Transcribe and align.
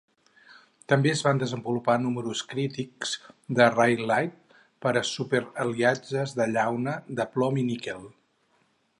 També 0.91 1.09
es 1.15 1.19
van 1.25 1.41
desenvolupar 1.41 1.97
números 2.05 2.39
crítics 2.53 3.11
de 3.59 3.67
Rayleigh 3.73 4.33
per 4.85 4.93
a 5.01 5.03
súper 5.09 5.41
aliatges 5.65 6.33
de 6.39 6.47
llauna 6.55 6.95
de 7.21 7.27
plom 7.37 7.61
i 7.65 7.67
níquel. 7.69 8.03